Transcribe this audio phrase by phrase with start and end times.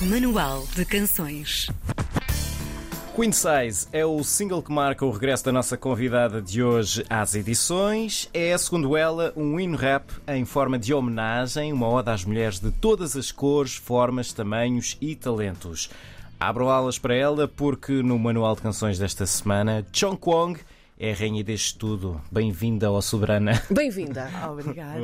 [0.00, 1.66] Manual de Canções.
[3.16, 7.34] Queen Size é o single que marca o regresso da nossa convidada de hoje às
[7.34, 8.30] edições.
[8.32, 12.70] É, segundo ela, um hino rap em forma de homenagem, uma ode às mulheres de
[12.70, 15.90] todas as cores, formas, tamanhos e talentos.
[16.38, 20.60] Abram alas para ela porque no manual de canções desta semana, Chong Kwong
[20.96, 22.20] é a rainha deste tudo.
[22.30, 23.60] Bem-vinda ao Soberana.
[23.68, 24.30] Bem-vinda.
[24.48, 25.00] Obrigada.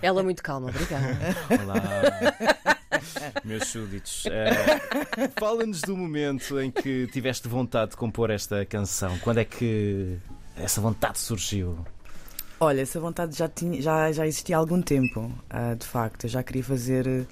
[0.00, 1.18] Ela muito calma, obrigada.
[1.62, 2.72] Olá.
[3.44, 4.50] Meus súditos, eh,
[5.38, 9.18] fala-nos do momento em que tiveste vontade de compor esta canção.
[9.18, 10.18] Quando é que
[10.56, 11.78] essa vontade surgiu?
[12.60, 16.24] Olha, essa vontade já, tinha, já, já existia há algum tempo, ah, de facto.
[16.24, 17.26] Eu já queria fazer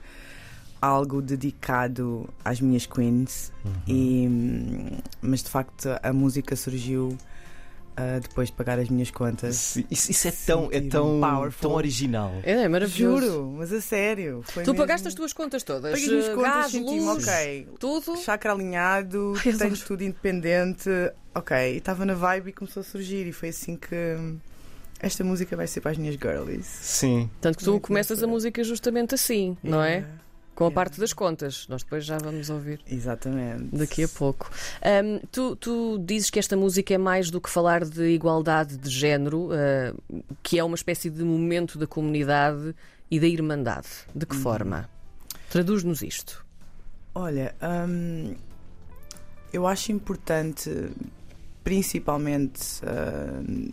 [0.80, 3.52] algo dedicado às minhas queens,
[3.86, 7.16] e, hum, mas de facto a música surgiu
[8.20, 9.76] depois de pagar as minhas contas.
[9.90, 11.60] Isso, isso é tão, é Sentir tão, powerful.
[11.68, 12.32] tão original.
[12.42, 13.26] É, é maravilhoso.
[13.26, 14.42] Juro, mas a sério.
[14.44, 15.92] foi Tu mesmo- pagaste as tuas contas todas?
[15.92, 17.68] Paguei as minhas Eh, contas, Gás, ok.
[17.78, 18.16] tudo?
[18.16, 19.86] Chakra alinhado, Ai, tenho adoro.
[19.86, 20.88] tudo independente.
[21.34, 23.96] Ok, estava na vibe e começou a surgir, e foi assim que
[25.00, 26.66] esta música vai ser para as minhas girlies.
[26.66, 27.28] Sim.
[27.40, 30.04] Tanto que tu Muito começas a música justamente assim, não é?
[30.54, 31.66] Com a parte das contas.
[31.68, 33.74] Nós depois já vamos ouvir Exatamente.
[33.74, 34.50] daqui a pouco.
[34.82, 38.90] Ahm, tu, tu dizes que esta música é mais do que falar de igualdade de
[38.90, 39.94] género, ah,
[40.42, 42.74] que é uma espécie de momento da comunidade
[43.10, 43.88] e da irmandade.
[44.14, 44.88] De que forma?
[45.50, 46.44] Traduz-nos isto.
[47.14, 47.54] Olha,
[47.86, 48.34] hum,
[49.52, 50.70] eu acho importante,
[51.62, 52.80] principalmente
[53.46, 53.70] hum,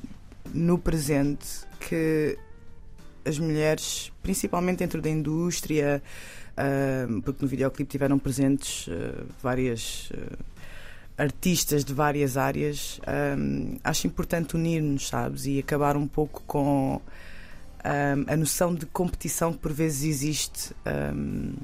[0.53, 1.47] no presente,
[1.80, 2.38] que
[3.23, 6.03] as mulheres, principalmente dentro da indústria,
[7.23, 10.38] porque no videoclipe tiveram presentes uh, várias uh,
[11.17, 12.99] artistas de várias áreas,
[13.38, 17.01] hum, acho importante unir-nos, sabes, e acabar um pouco com hum,
[18.25, 20.73] a noção de competição que por vezes existe.
[21.13, 21.55] hum,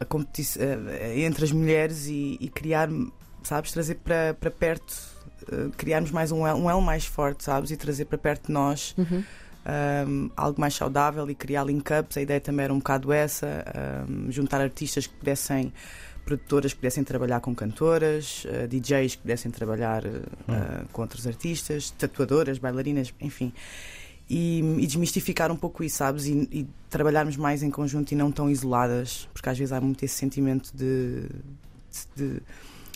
[0.00, 2.88] a competição eh, entre as mulheres e, e criar,
[3.42, 4.94] sabes, trazer para, perto,
[5.76, 8.94] criarmos mais um elo, um elo mais forte, sabes, e trazer para perto de nós
[10.08, 12.16] um, algo mais saudável e criar link-ups.
[12.16, 13.64] A ideia também era um bocado essa,
[14.08, 15.72] um, juntar artistas que pudessem,
[16.24, 21.26] produtoras que pudessem trabalhar com cantoras, eh, DJs que pudessem trabalhar eh, eh, com outros
[21.26, 23.52] artistas, tatuadoras, bailarinas, enfim.
[24.28, 26.26] E, e desmistificar um pouco isso, sabes?
[26.26, 30.04] E, e trabalharmos mais em conjunto e não tão isoladas, porque às vezes há muito
[30.04, 31.30] esse sentimento de,
[32.14, 32.42] de,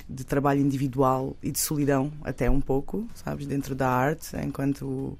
[0.06, 3.46] de trabalho individual e de solidão, até um pouco, sabes?
[3.46, 5.16] Dentro da arte, enquanto,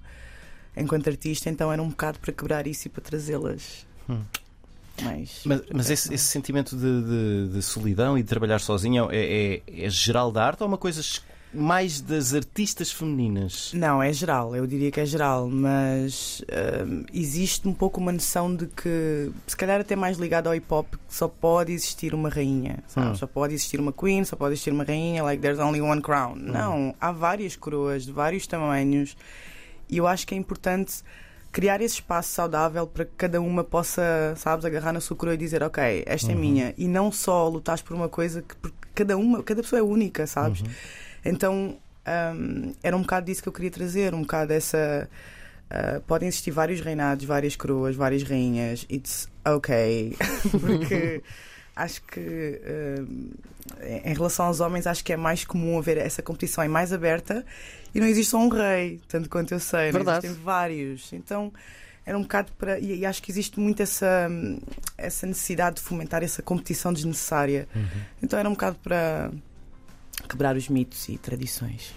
[0.77, 1.49] enquanto artista.
[1.51, 4.21] Então era um bocado para quebrar isso e para trazê-las Hum.
[5.03, 5.41] mais.
[5.45, 9.17] Mas, mas esse, esse sentimento de, de- de solidão e de trabalhar sozinho é,
[9.57, 11.01] é- é geral da arte ou é uma coisa
[11.55, 13.73] mais das artistas femininas?
[13.75, 16.43] Não, é geral, eu diria que é geral, mas
[16.87, 20.67] hum, existe um pouco uma noção de que, se calhar até mais ligado ao hip
[20.73, 22.79] hop, que só pode existir uma rainha?
[22.97, 23.15] Hum.
[23.15, 26.33] Só pode existir uma queen, só pode existir uma rainha, like there's only one crown.
[26.39, 26.53] Hum.
[26.53, 29.15] Não, há várias coroas de vários tamanhos
[29.93, 31.03] e eu acho que é importante
[31.53, 35.37] criar esse espaço saudável para que cada uma possa, sabes, agarrar na sua coroa e
[35.37, 36.75] dizer, ok, esta é minha.
[36.79, 40.27] E não só lutares por uma coisa que porque cada uma, cada pessoa é única,
[40.27, 40.63] sabes?
[41.23, 41.77] Então
[42.35, 45.07] hum, era um bocado disso que eu queria trazer, um bocado essa.
[45.71, 48.87] ah, podem existir vários reinados, várias coroas, várias rainhas.
[48.91, 50.17] It's ok.
[50.59, 51.23] Porque
[51.75, 52.61] acho que
[53.01, 53.31] hum,
[54.05, 57.45] em relação aos homens acho que é mais comum haver essa competição é mais aberta
[57.95, 60.27] e não existe só um rei, tanto quanto eu sei, não Verdade.
[60.27, 61.13] existem vários.
[61.13, 61.53] Então
[62.05, 62.79] era um bocado para.
[62.79, 64.29] E, e acho que existe muito essa,
[64.97, 67.69] essa necessidade de fomentar essa competição desnecessária.
[68.23, 69.31] Então era um bocado para
[70.29, 71.95] quebrar os mitos e tradições.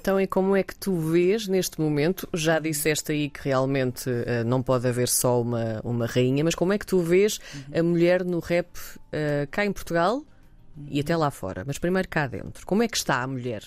[0.00, 2.28] Então, e como é que tu vês neste momento?
[2.34, 6.72] Já disseste aí que realmente eh, não pode haver só uma, uma rainha, mas como
[6.72, 7.38] é que tu vês
[7.72, 8.68] a mulher no rap
[9.12, 10.24] eh, cá em Portugal
[10.88, 11.64] e até lá fora?
[11.66, 12.66] Mas primeiro cá dentro.
[12.66, 13.62] Como é que está a mulher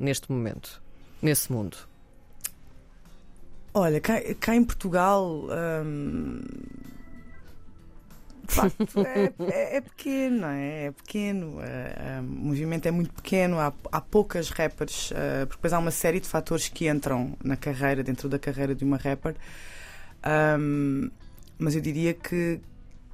[0.00, 0.82] neste momento,
[1.20, 1.76] nesse mundo?
[3.74, 5.46] Olha, cá, cá em Portugal.
[5.84, 6.40] hum,
[8.48, 10.84] de facto, é, é- é pequeno, não é?
[10.86, 11.58] É pequeno.
[11.60, 15.78] eh, hum, o movimento é muito pequeno, há, há poucas rappers, eh, porque depois há
[15.78, 19.34] uma série de fatores que entram na carreira, dentro da carreira de uma rapper.
[20.58, 21.10] Hum,
[21.58, 22.60] mas eu diria que,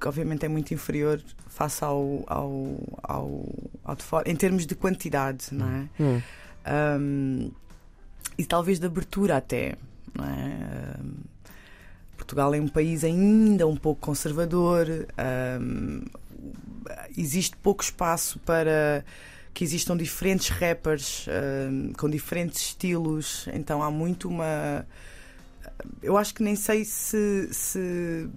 [0.00, 3.44] que obviamente é muito inferior face ao, ao, ao,
[3.84, 5.88] ao de fora, em termos de quantidade, não é?
[6.02, 6.20] Hum.
[7.00, 7.50] Um,
[8.38, 9.76] e talvez de abertura até.
[10.14, 10.96] Não é?
[11.00, 11.33] Um,
[12.24, 14.86] Portugal é um país ainda um pouco conservador,
[15.60, 16.02] um,
[17.16, 19.04] existe pouco espaço para
[19.52, 21.26] que existam diferentes rappers
[21.70, 24.86] um, com diferentes estilos, então há muito uma.
[26.02, 27.48] Eu acho que nem sei se.
[27.52, 28.28] se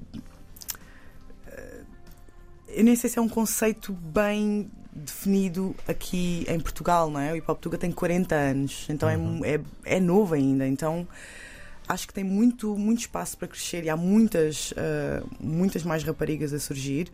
[2.68, 7.32] eu nem sei se é um conceito bem definido aqui em Portugal, não é?
[7.32, 9.46] O Hip Hop Tuga tem 40 anos, então Uhum.
[9.46, 11.08] é, é, é novo ainda, então
[11.88, 16.54] acho que tem muito, muito espaço para crescer e há muitas, ah, muitas mais raparigas
[16.54, 17.12] a surgir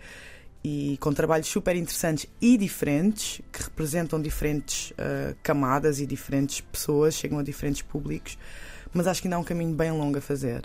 [0.63, 7.15] e com trabalhos super interessantes e diferentes, que representam diferentes ah, camadas e diferentes pessoas,
[7.15, 8.37] chegam a diferentes públicos,
[8.93, 10.61] mas acho que ainda há um caminho bem longo a fazer.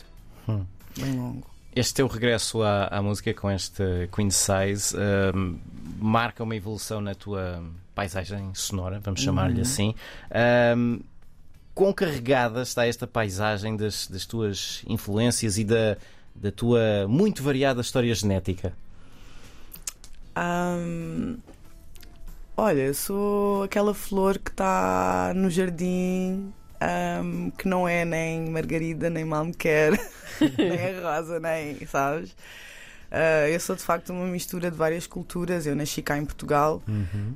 [0.49, 0.65] Hum.
[0.99, 1.47] Bem longo.
[1.77, 5.57] Este teu regresso à, à música com este Queen Size ahm,
[6.01, 7.63] marca uma evolução na tua
[7.95, 9.63] paisagem sonora, vamos chamar-lhe Uhum.
[9.63, 9.95] assim.
[10.31, 11.01] Ahm,
[11.79, 15.97] quão carregada está esta paisagem das, das tuas influências e da,
[16.35, 18.73] da tua muito variada história genética?
[20.35, 21.37] Ahm,
[22.57, 29.09] olha, eu sou aquela flor que está no jardim, ahm, que não é nem margarida,
[29.09, 29.93] nem mal me quer,
[30.59, 32.35] nem é rosa, nem, sabes?
[33.09, 35.65] Ah, eu sou de facto uma mistura de várias culturas.
[35.65, 36.83] Eu nasci cá em Portugal,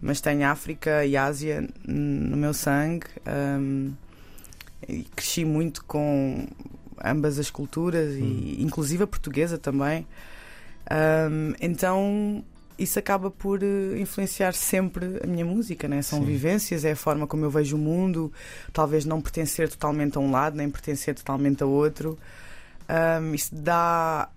[0.03, 3.06] mas tenho África e Ásia no meu sangue.
[3.25, 3.93] ahm,
[4.88, 6.46] e cresci muito com
[7.05, 10.06] ambas as culturas, e inclusive a portuguesa também.
[10.90, 12.44] Ahm, então
[12.79, 16.02] isso acaba por eh, influenciar sempre a minha música, né?
[16.02, 16.25] São Sim.
[16.26, 18.32] vivências, é a forma como eu vejo o mundo,
[18.73, 22.19] talvez não pertencer totalmente a um lado, nem pertencer totalmente a outro.
[22.88, 24.29] Ahm, isso dá,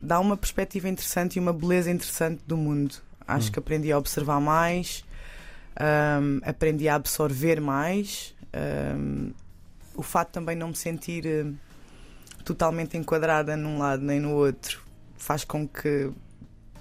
[0.00, 2.94] dá uma perspectiva interessante e uma beleza interessante do mundo.
[3.26, 3.52] Acho Hum.
[3.52, 5.04] que aprendi a observar mais,
[5.76, 8.34] ahm, aprendi a absorver mais.
[8.52, 9.30] ahm,
[9.94, 11.46] o fato também não me sentir eh,
[12.44, 14.82] totalmente enquadrada num lado nem no outro
[15.16, 16.10] faz com que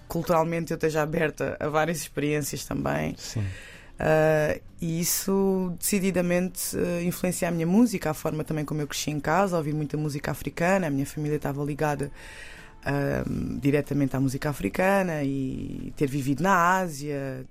[0.08, 3.16] culturalmente eu esteja aberta a várias experiências também.
[3.18, 3.40] Sim.
[3.40, 9.12] Uh, e isso decididamente uh, influencia a minha música, a forma também como eu cresci
[9.12, 12.12] em casa, ouvi muita música africana, a minha família estava ligada
[12.84, 17.46] um, diretamente à música africana e ter vivido na Ásia,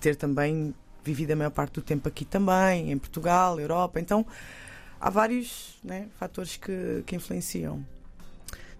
[0.00, 0.72] ter também
[1.04, 4.24] vivido a maior parte do tempo aqui também, em Portugal, Europa, então
[5.00, 7.84] há vários né, fatores que, que influenciam.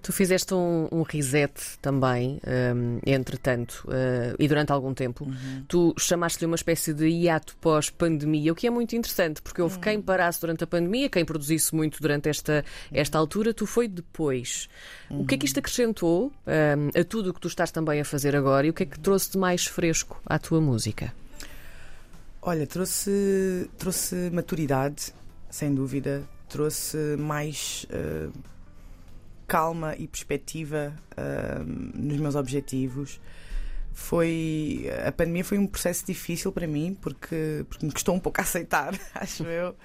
[0.05, 5.27] Tu fizeste um, um reset também, hum, entretanto, uh, e durante algum tempo.
[5.67, 10.03] Tu chamaste-lhe uma espécie de hiato pós-pandemia, o que é muito interessante, porque houve quem
[10.03, 12.63] parasse durante a pandemia, quem produzisse muito durante esta,
[12.93, 14.69] esta altura, tu foi depois.
[15.09, 18.05] O que é que isto acrescentou hum, a tudo o que tu estás também a
[18.05, 21.15] fazer agora e o que é que trouxe de mais fresco à tua música?
[22.43, 25.15] Olha, trouxe, trouxe maturidade,
[25.55, 28.33] sem dúvida, trouxe mais uh,
[29.47, 31.65] calma e perspectiva uh,
[31.95, 33.21] nos meus objetivos.
[33.93, 38.41] Foi a pandemia foi um processo difícil para mim porque, porque me custou um pouco
[38.41, 39.77] a aceitar, acho eu.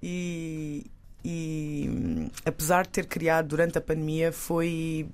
[0.00, 0.86] E,
[1.24, 5.08] e apesar de ter criado durante a pandemia, foi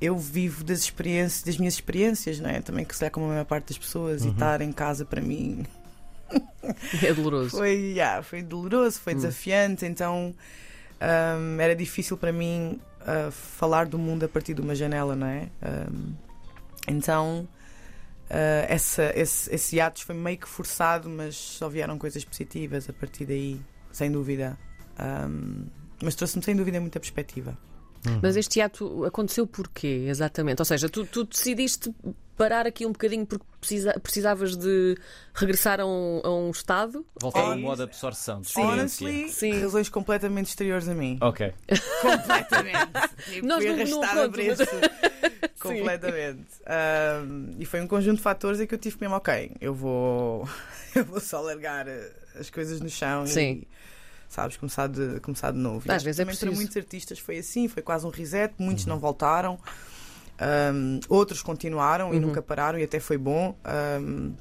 [0.00, 2.60] eu vivo das experiências, das minhas experiências, não é?
[2.60, 5.20] Também que se é como a maior parte das pessoas e estar em casa para
[5.20, 5.66] mim
[7.02, 7.50] É doloroso.
[7.56, 9.16] foi, yeah, foi doloroso, foi Hum.
[9.16, 10.34] desafiante, então
[11.00, 15.26] hum, era difícil para mim uh, falar do mundo a partir de uma janela, não
[15.26, 15.48] é?
[15.90, 16.14] Hum,
[16.88, 17.48] então
[18.30, 22.92] uh, essa, esse, esse ato foi meio que forçado, mas só vieram coisas positivas a
[22.92, 23.60] partir daí,
[23.92, 24.58] sem dúvida.
[24.98, 25.66] Hum,
[26.02, 27.56] mas trouxe-me sem dúvida muita perspectiva.
[28.22, 30.60] Mas este hiato aconteceu porquê, exatamente?
[30.60, 31.90] Ou seja, tu, tu decidiste
[32.36, 34.96] parar aqui um bocadinho porque precisa- precisavas de
[35.34, 37.04] regressar a um, a um estado?
[37.20, 37.60] Voltar ao Sim.
[37.60, 38.58] modo de absorção, de.
[38.60, 39.60] Honestly, Sim.
[39.60, 41.18] razões completamente exteriores a mim.
[41.20, 41.52] Ok.
[42.02, 42.92] completamente.
[43.42, 44.62] Nós fui não- não arrastada por isso.
[45.60, 46.44] completamente.
[47.26, 50.48] Um, e foi um conjunto de fatores em que eu tive mesmo, ok, eu vou,
[50.94, 53.62] eu vou só largar uh, as coisas no chão Sim.
[53.62, 53.68] e
[54.28, 55.90] sabes, começar de, começar de novo.
[55.90, 56.60] Às vezes é também para preciso.
[56.60, 59.58] muitos artistas foi assim, foi quase um reset, muitos não voltaram.
[60.40, 62.22] Um, outros continuaram e Uhum.
[62.28, 63.56] nunca pararam e até foi bom.
[64.00, 64.32] Um,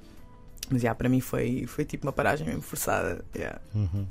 [0.70, 3.24] mas yeah, para mim foi, foi tipo uma paragem mesmo forçada.
[3.36, 3.60] yeah.
[3.76, 4.06] Uhum.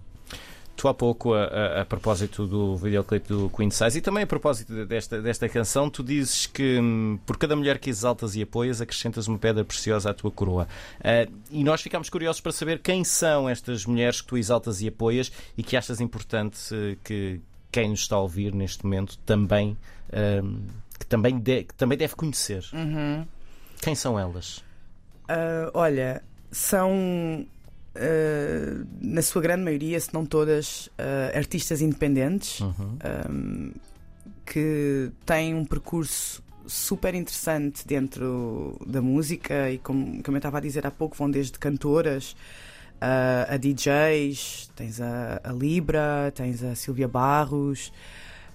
[0.74, 4.26] Tu há pouco, a, a- a propósito do videoclipe do Queen Size e também a
[4.26, 8.80] propósito desta, desta canção, tu dizes que hum, por cada mulher que exaltas e apoias,
[8.80, 10.66] acrescentas uma pedra preciosa à tua coroa.
[11.04, 14.88] Ah, e nós ficámos curiosos para saber quem são estas mulheres que tu exaltas e
[14.88, 16.58] apoias e que achas importante
[17.04, 19.76] que quem nos está a ouvir neste momento também,
[20.42, 20.58] hum,
[21.02, 22.64] que também, de- que também deve conhecer.
[22.72, 23.26] Uhum.
[23.80, 24.62] Quem são elas?
[25.28, 27.46] Ah, olha, são
[27.96, 32.96] ah, na sua grande maioria, se não todas, ah, artistas independentes Uhum.
[33.02, 33.70] ahm,
[34.46, 40.60] que têm um percurso super interessante dentro da música e como, como eu estava a
[40.60, 42.36] dizer há pouco, vão desde cantoras
[43.00, 47.92] ah, a DJs, tens a, a Libra, tens a Silvia Barros,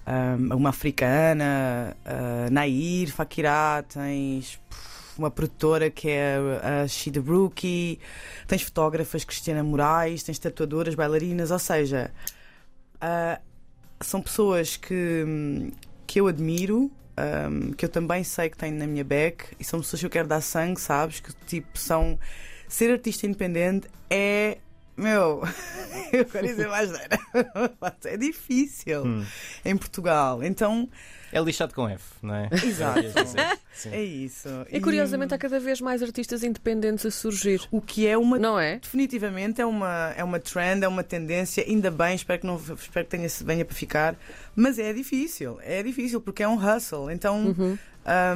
[0.08, 4.58] ahm, uma africana, a Nair, Fakirá, tens
[5.18, 7.98] uma produtora que é a Shida Brookie,
[8.46, 12.10] tens fotógrafas Cristina Moraes, tens tatuadoras, bailarinas, ou seja,
[12.96, 13.42] uh,
[14.00, 15.72] são pessoas que,
[16.06, 16.90] que eu admiro.
[17.50, 20.10] Um, que eu também sei que tenho na minha back e são pessoas que eu
[20.10, 21.18] quero dar sangue, sabes?
[21.18, 22.16] Que tipo são.
[22.68, 24.58] Ser artista independente é
[24.98, 25.42] meu,
[26.12, 27.18] eu quero dizer mais nada.
[28.04, 29.24] É difícil hum.
[29.64, 30.42] em Portugal.
[30.42, 30.88] Então.
[31.32, 32.48] É lixado com F, não é?
[32.52, 33.00] Exato.
[33.92, 34.48] é isso.
[34.70, 37.60] E curiosamente há cada vez mais artistas independentes a surgir.
[37.70, 38.38] O que é uma.
[38.38, 38.78] Não é?
[38.78, 41.62] Definitivamente é uma, é uma trend, é uma tendência.
[41.62, 44.16] Ainda bem, espero que, não, espero que tenha, venha para ficar.
[44.56, 45.58] Mas é difícil.
[45.62, 47.10] É difícil porque é um hustle.
[47.10, 47.54] Então.
[47.56, 47.78] Uhum.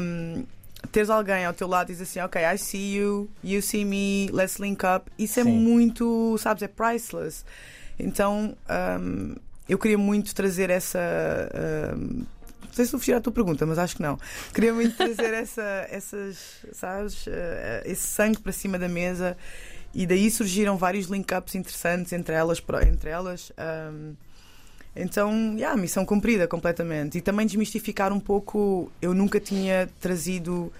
[0.01, 0.45] Um,
[0.91, 4.29] teres alguém ao teu lado e dizer assim, ok, I see you, you see me,
[4.33, 5.53] let's link up, isso é Sim.
[5.53, 7.45] muito, sabes, é priceless.
[7.99, 8.57] Então
[9.01, 9.35] um,
[9.69, 10.99] eu queria muito trazer essa.
[11.97, 12.25] Um,
[12.63, 14.19] não sei se vou fugir à tua pergunta, mas acho que não.
[14.53, 17.31] Queria muito trazer essa, essas, sabes, uh,
[17.85, 19.37] esse sangue para cima da mesa
[19.95, 22.63] e daí surgiram vários link-ups interessantes entre elas.
[22.87, 23.53] Entre elas
[23.93, 24.15] um,
[24.95, 27.19] então, yeah, missão cumprida completamente.
[27.19, 28.93] E também desmistificar um pouco.
[29.01, 30.73] Eu nunca tinha trazido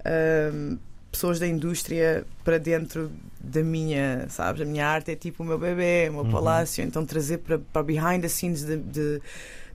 [0.00, 0.78] uh,
[1.10, 4.60] pessoas da indústria para dentro da minha, sabes?
[4.60, 6.30] A minha arte é tipo o meu bebê, o meu uhum.
[6.30, 6.84] palácio.
[6.84, 9.22] Então, trazer para, para behind the scenes de, de,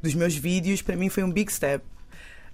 [0.01, 1.83] dos meus vídeos, para mim foi um big step.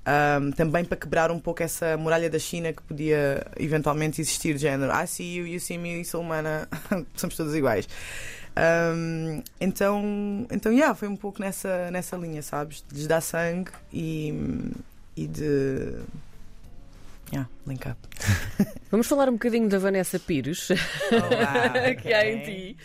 [0.08, 4.62] Um, também para quebrar um pouco essa muralha da China que podia eventualmente existir, de
[4.62, 6.70] género I see you, you see me, sou humana,
[7.18, 7.88] somos todos iguais.
[8.58, 12.84] Um, então, então yeah, foi um pouco nessa, nessa linha, sabes?
[12.88, 14.34] De lhes dar sangue e,
[15.16, 16.00] e de.
[17.34, 17.98] Yeah, link up.
[18.92, 22.78] Vamos falar um bocadinho da Vanessa Pires, Olá, que há em ti.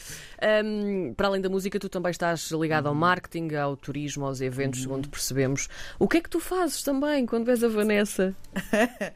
[0.65, 2.99] Um, para além da música, tu também estás ligado ao uhum.
[2.99, 4.85] marketing, ao turismo, aos eventos, uhum.
[4.85, 5.69] segundo percebemos.
[5.99, 8.35] O que é que tu fazes também quando vês a Vanessa?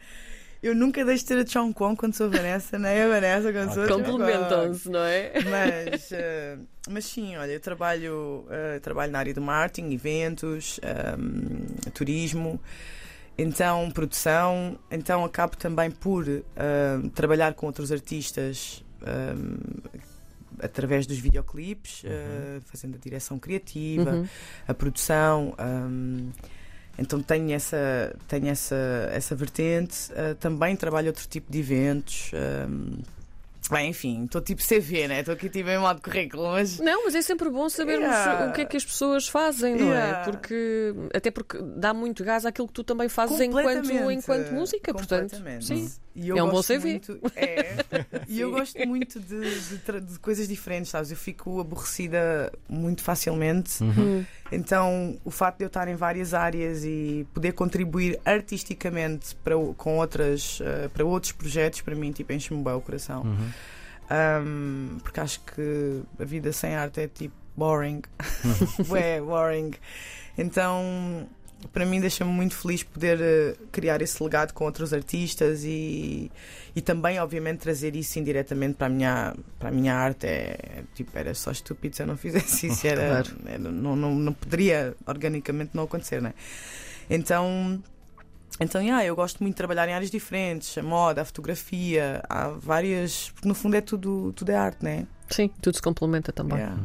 [0.65, 3.53] Eu nunca deixo de ter a Chong Kwon quando sou a Vanessa, nem a Vanessa
[3.53, 5.33] quando sou a Complementam-se, não é?
[5.45, 10.87] Mas, uh, mas sim, olha, eu trabalho, uh, trabalho na área do marketing, eventos, um,
[10.89, 12.59] ehm, turismo,
[13.37, 18.83] então produção, então acabo também por uh, trabalhar com outros artistas.
[19.03, 20.05] Um, ehm,
[20.61, 22.61] através dos videoclipes, uhum.
[22.65, 24.29] fazendo a direção criativa, uhum.
[24.67, 25.53] a produção.
[25.59, 26.54] Um, ehm,
[26.99, 30.13] então tenho essa, tenho essa, essa vertente.
[30.13, 32.31] Uh, também trabalho outro tipo de eventos.
[32.69, 33.03] Um,
[33.71, 35.21] Bem, enfim, estou tipo CV, né?
[35.21, 36.79] Estou aqui tipo em modo currículo, mas.
[36.79, 38.51] Não, mas é sempre bom sabermos yeah.
[38.51, 39.97] o que é que as pessoas fazem, não é?
[39.97, 40.21] yeah.
[40.21, 40.25] é?
[40.25, 45.37] Porque até porque dá muito gás àquilo que tu também fazes enquanto, enquanto música, portanto.
[45.61, 45.91] Sim.
[46.15, 46.91] E eu é um bom CV.
[46.91, 47.75] Muito, é,
[48.29, 51.11] e eu gosto muito de, de, de, coisas diferentes, sabes?
[51.11, 53.83] Eu fico aborrecida muito facilmente.
[53.83, 53.91] Uhum.
[53.91, 54.27] uhum.
[54.53, 59.99] Então, o facto de eu estar em várias áreas e poder contribuir artisticamente para, com
[59.99, 63.23] outras, uh, para outros projetos, para mim, tipo, enche-me bem o coração.
[63.23, 63.49] Uhum.
[64.11, 68.03] Um, porque acho que a vida sem arte é tipo boring.
[68.97, 69.73] é boring.
[70.37, 71.29] Então
[71.73, 76.31] para mim deixa-me muito feliz poder uh, criar esse legado com outros artistas e,
[76.75, 80.27] e também, obviamente, trazer isso indiretamente para a minha, para a minha arte.
[80.27, 82.87] É, tipo, era só estúpido se eu não fizesse isso.
[82.87, 86.35] Era, era não, não, não poderia organicamente não acontecer, né?
[87.09, 87.83] Então.
[88.61, 92.49] Então, yeah, eu gosto muito de trabalhar em áreas diferentes, a moda, a fotografia, há
[92.49, 93.31] várias.
[93.31, 95.07] Porque no fundo é tudo, tudo é arte, né?
[95.29, 96.59] Sim, tudo se complementa também.
[96.59, 96.81] Yeah.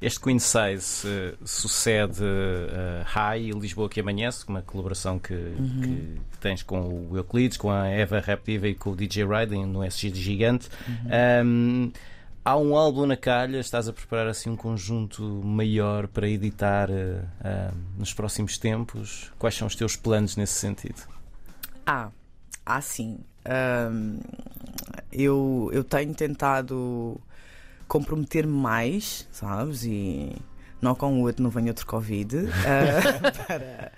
[0.00, 5.80] Este Queen Size uh, sucede uh, High Lisboa que amanhece, uma colaboração que, uhum.
[6.30, 9.82] que, tens com o Euclides, com a Eva Raptiva e com o DJ Riding no
[9.82, 10.68] SG Gigante.
[10.86, 11.46] Uhum.
[11.46, 11.92] Um,
[12.46, 16.94] há um álbum na calha, estás a preparar assim um conjunto maior para editar uh,
[16.94, 19.32] uh, nos próximos tempos.
[19.36, 21.02] Quais são os teus planos nesse sentido?
[21.84, 22.08] Ah,
[22.64, 23.18] ah sim.
[23.90, 24.20] Um,
[25.10, 27.20] eu, eu tenho tentado
[27.88, 29.82] comprometer mais, sabes?
[29.82, 30.32] E
[30.80, 32.46] não com o outro, não venho outro Covid uh,
[33.44, 33.90] para,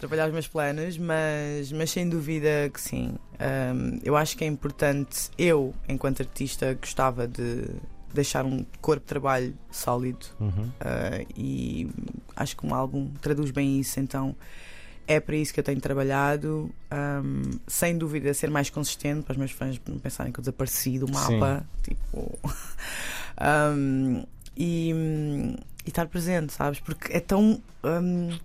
[0.00, 3.14] para, trabalhar os meus planos, mas, mas sem dúvida que sim.
[3.38, 7.66] Um, eu acho que é importante, eu, enquanto artista, gostava de
[8.12, 10.48] deixar um corpo de trabalho sólido uhum.
[10.48, 11.88] uh, e
[12.34, 14.34] acho que um álbum traduz bem isso, então
[15.06, 16.70] é para isso que eu tenho trabalhado.
[16.92, 20.98] Um, sem dúvida, ser mais consistente para os meus fãs não pensarem que eu desapareci
[20.98, 21.66] do mapa.
[21.82, 21.94] Sim.
[21.94, 22.38] Tipo.
[23.76, 24.24] um,
[24.56, 24.92] e,
[25.84, 26.78] e, estar presente, sabes?
[26.78, 27.60] Porque é tão.
[27.82, 28.38] Um,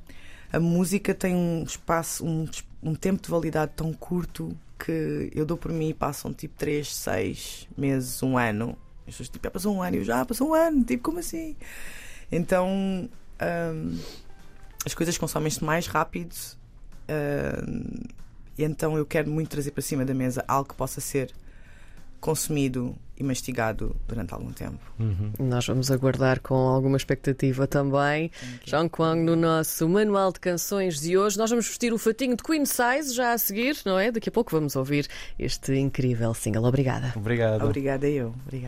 [0.56, 2.48] a música tem um espaço, um,
[2.82, 6.96] um tempo de validade tão curto que eu dou por mim e passam tipo 3,
[6.96, 8.78] 6 meses, um ano.
[9.00, 11.20] As pessoas tipo, já passou um ano, e eu já passou um ano, tipo, como
[11.20, 11.56] assim?
[12.32, 12.70] Então.
[13.42, 14.00] Um,
[14.86, 16.32] as coisas consomem-se mais rápido
[17.10, 18.06] uh,
[18.56, 21.34] e então eu quero muito trazer para cima da mesa algo que possa ser
[22.20, 24.80] consumido e mastigado durante algum tempo.
[25.00, 25.32] Uhum.
[25.40, 28.30] Nós vamos aguardar com alguma expectativa também.
[28.66, 32.44] João Kwang, no nosso Manual de Canções de hoje, nós vamos vestir o fatinho de
[32.44, 34.12] Queen Size já a seguir, não é?
[34.12, 35.08] Daqui a pouco vamos ouvir
[35.40, 36.66] este incrível single.
[36.66, 37.14] Obrigada.
[37.16, 37.64] Obrigado.
[37.64, 38.34] Obrigada eu.
[38.46, 38.64] Obrigada.